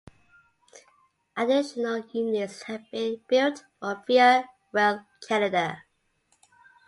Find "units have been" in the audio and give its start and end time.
2.11-3.21